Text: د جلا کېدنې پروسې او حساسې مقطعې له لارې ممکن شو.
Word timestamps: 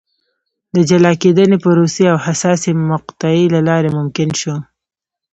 د 0.73 0.75
جلا 0.89 1.11
کېدنې 1.21 1.57
پروسې 1.63 2.03
او 2.11 2.17
حساسې 2.25 2.71
مقطعې 2.91 3.45
له 3.55 3.59
لارې 3.67 3.89
ممکن 3.97 4.29
شو. 4.39 4.55